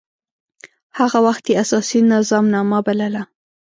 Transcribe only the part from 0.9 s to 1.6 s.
هغه وخت يي